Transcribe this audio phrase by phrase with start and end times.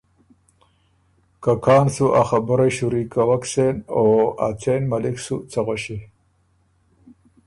[1.43, 3.03] که کان سو ا خبُرئ شُوري
[3.51, 4.05] سېن او
[4.45, 5.97] ا څېن مَلِک سُو څۀ غؤݭی۔